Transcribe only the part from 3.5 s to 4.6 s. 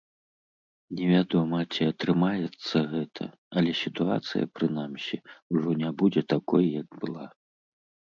але сітуацыя,